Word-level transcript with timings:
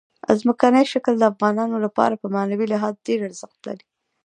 ځمکنی 0.39 0.83
شکل 0.93 1.13
د 1.17 1.23
افغانانو 1.31 1.77
لپاره 1.85 2.13
په 2.21 2.27
معنوي 2.35 2.65
لحاظ 2.73 2.93
ډېر 3.07 3.19
ارزښت 3.27 3.59
لري. 3.67 3.85